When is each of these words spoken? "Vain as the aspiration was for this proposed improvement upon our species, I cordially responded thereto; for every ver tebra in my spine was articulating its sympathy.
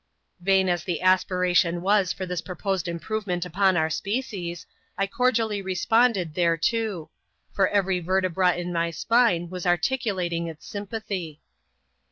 "Vain 0.49 0.67
as 0.67 0.83
the 0.83 0.99
aspiration 0.99 1.79
was 1.83 2.11
for 2.11 2.25
this 2.25 2.41
proposed 2.41 2.87
improvement 2.87 3.45
upon 3.45 3.77
our 3.77 3.91
species, 3.91 4.65
I 4.97 5.05
cordially 5.05 5.61
responded 5.61 6.33
thereto; 6.33 7.11
for 7.53 7.67
every 7.67 7.99
ver 7.99 8.23
tebra 8.23 8.57
in 8.57 8.73
my 8.73 8.89
spine 8.89 9.51
was 9.51 9.67
articulating 9.67 10.47
its 10.47 10.65
sympathy. 10.65 11.39